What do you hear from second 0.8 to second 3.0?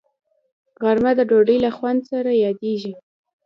غرمه د ډوډۍ له خوند سره یادیږي